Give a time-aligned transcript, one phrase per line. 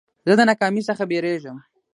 [0.27, 1.57] زه د ناکامۍ څخه بېرېږم.